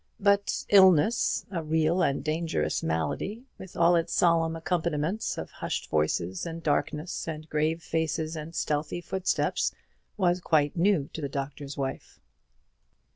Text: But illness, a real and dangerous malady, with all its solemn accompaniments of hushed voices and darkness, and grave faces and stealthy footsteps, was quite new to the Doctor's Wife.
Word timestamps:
But 0.19 0.65
illness, 0.69 1.45
a 1.51 1.61
real 1.61 2.01
and 2.01 2.23
dangerous 2.23 2.81
malady, 2.81 3.43
with 3.59 3.77
all 3.77 3.95
its 3.95 4.13
solemn 4.13 4.55
accompaniments 4.55 5.37
of 5.37 5.51
hushed 5.51 5.91
voices 5.91 6.43
and 6.43 6.63
darkness, 6.63 7.27
and 7.27 7.47
grave 7.47 7.83
faces 7.83 8.35
and 8.35 8.55
stealthy 8.55 8.99
footsteps, 9.01 9.73
was 10.17 10.41
quite 10.41 10.75
new 10.75 11.11
to 11.13 11.21
the 11.21 11.29
Doctor's 11.29 11.77
Wife. 11.77 12.19